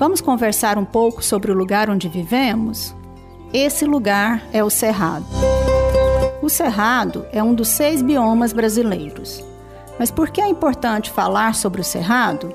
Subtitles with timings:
[0.00, 2.96] Vamos conversar um pouco sobre o lugar onde vivemos?
[3.52, 5.26] Esse lugar é o Cerrado.
[6.40, 9.44] O Cerrado é um dos seis biomas brasileiros.
[9.98, 12.54] Mas por que é importante falar sobre o Cerrado?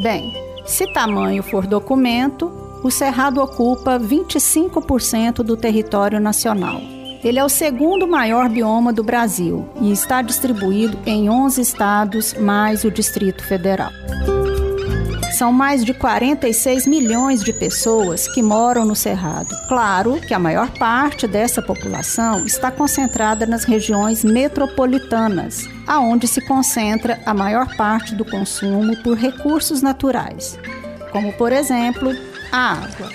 [0.00, 0.32] Bem,
[0.64, 2.52] se tamanho for documento,
[2.84, 6.80] o Cerrado ocupa 25% do território nacional.
[7.24, 12.84] Ele é o segundo maior bioma do Brasil e está distribuído em 11 estados, mais
[12.84, 13.90] o Distrito Federal.
[15.34, 19.52] São mais de 46 milhões de pessoas que moram no Cerrado.
[19.66, 27.20] Claro que a maior parte dessa população está concentrada nas regiões metropolitanas, aonde se concentra
[27.26, 30.56] a maior parte do consumo por recursos naturais,
[31.10, 32.12] como por exemplo,
[32.52, 33.10] a água.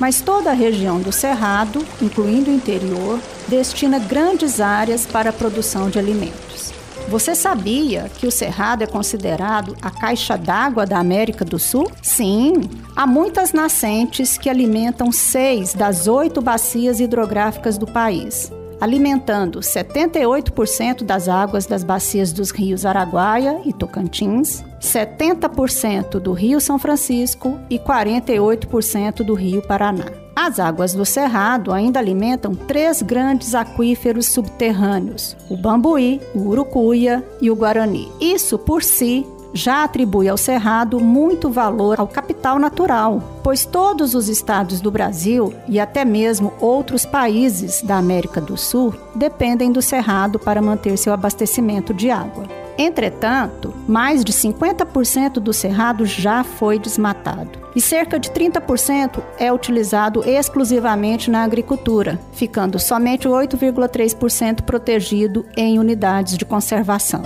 [0.00, 5.90] Mas toda a região do Cerrado, incluindo o interior, destina grandes áreas para a produção
[5.90, 6.65] de alimentos.
[7.08, 11.90] Você sabia que o Cerrado é considerado a caixa d'água da América do Sul?
[12.02, 18.50] Sim, há muitas nascentes que alimentam seis das oito bacias hidrográficas do país
[18.80, 26.78] alimentando 78% das águas das bacias dos rios Araguaia e Tocantins, 70% do Rio São
[26.78, 30.25] Francisco e 48% do Rio Paraná.
[30.36, 37.50] As águas do Cerrado ainda alimentam três grandes aquíferos subterrâneos: o Bambuí, o Urucuia e
[37.50, 38.12] o Guarani.
[38.20, 44.28] Isso por si já atribui ao Cerrado muito valor ao capital natural, pois todos os
[44.28, 50.38] estados do Brasil e até mesmo outros países da América do Sul dependem do Cerrado
[50.38, 52.65] para manter seu abastecimento de água.
[52.78, 60.22] Entretanto, mais de 50% do cerrado já foi desmatado e cerca de 30% é utilizado
[60.28, 67.22] exclusivamente na agricultura, ficando somente 8,3% protegido em unidades de conservação.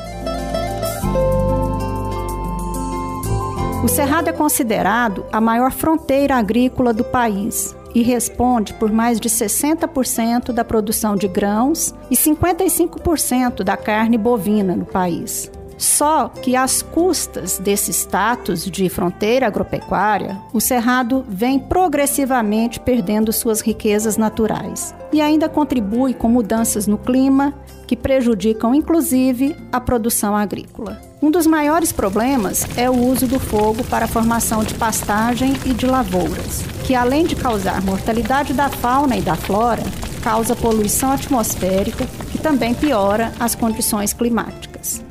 [3.83, 9.29] O Cerrado é considerado a maior fronteira agrícola do país e responde por mais de
[9.29, 15.51] 60% da produção de grãos e 55% da carne bovina no país.
[15.81, 23.63] Só que às custas desse status de fronteira agropecuária, o Cerrado vem progressivamente perdendo suas
[23.63, 27.55] riquezas naturais e ainda contribui com mudanças no clima
[27.87, 31.01] que prejudicam inclusive a produção agrícola.
[31.23, 35.73] Um dos maiores problemas é o uso do fogo para a formação de pastagem e
[35.73, 39.83] de lavouras, que além de causar mortalidade da fauna e da flora,
[40.23, 45.03] causa poluição atmosférica, que também piora as condições climáticas.